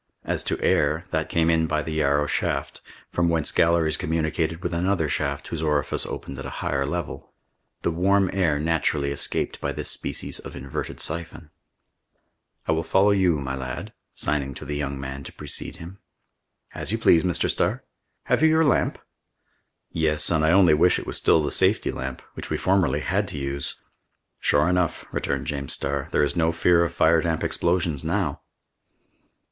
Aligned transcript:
As 0.23 0.43
to 0.45 0.59
air, 0.61 1.05
that 1.11 1.29
came 1.29 1.47
in 1.51 1.67
by 1.67 1.83
the 1.83 1.91
Yarrow 1.93 2.25
shaft, 2.25 2.81
from 3.11 3.29
whence 3.29 3.51
galleries 3.51 3.97
communicated 3.97 4.63
with 4.63 4.73
another 4.73 5.07
shaft 5.07 5.49
whose 5.49 5.61
orifice 5.61 6.07
opened 6.07 6.39
at 6.39 6.45
a 6.47 6.57
higher 6.65 6.87
level; 6.87 7.33
the 7.83 7.91
warm 7.91 8.27
air 8.33 8.57
naturally 8.57 9.11
escaped 9.11 9.61
by 9.61 9.71
this 9.71 9.91
species 9.91 10.39
of 10.39 10.55
inverted 10.55 10.99
siphon. 10.99 11.51
"I 12.67 12.71
will 12.71 12.81
follow 12.81 13.11
you, 13.11 13.37
my 13.39 13.53
lad," 13.55 13.93
said 14.15 14.31
the 14.31 14.33
engineer, 14.33 14.43
signing 14.47 14.53
to 14.55 14.65
the 14.65 14.75
young 14.75 14.99
man 14.99 15.23
to 15.23 15.33
precede 15.33 15.75
him. 15.75 15.99
"As 16.73 16.91
you 16.91 16.97
please, 16.97 17.23
Mr. 17.23 17.47
Starr." 17.47 17.83
"Have 18.23 18.41
you 18.41 18.49
your 18.49 18.65
lamp?" 18.65 18.97
"Yes, 19.91 20.31
and 20.31 20.43
I 20.43 20.49
only 20.51 20.73
wish 20.73 20.97
it 20.97 21.05
was 21.05 21.17
still 21.17 21.43
the 21.43 21.51
safety 21.51 21.91
lamp, 21.91 22.23
which 22.33 22.49
we 22.49 22.57
formerly 22.57 23.01
had 23.01 23.27
to 23.27 23.37
use!" 23.37 23.79
"Sure 24.39 24.67
enough," 24.67 25.05
returned 25.11 25.45
James 25.45 25.73
Starr, 25.73 26.07
"there 26.11 26.23
is 26.23 26.35
no 26.35 26.51
fear 26.51 26.83
of 26.83 26.91
fire 26.91 27.21
damp 27.21 27.43
explosions 27.43 28.03
now!" 28.03 28.41